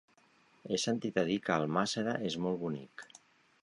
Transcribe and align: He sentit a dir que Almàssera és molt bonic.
He 0.69 0.79
sentit 0.85 1.21
a 1.23 1.25
dir 1.29 1.37
que 1.45 1.59
Almàssera 1.59 2.19
és 2.33 2.43
molt 2.47 2.63
bonic. 2.67 3.11